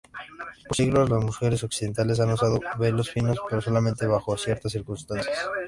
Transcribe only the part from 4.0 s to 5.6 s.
bajo ciertas circunstancias.